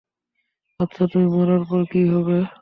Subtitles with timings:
[0.79, 2.37] আচ্ছা, তুমি মরার পর কী হবে?